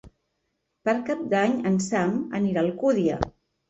[0.89, 3.25] Per Cap d'Any en Sam anirà a Alcúdia.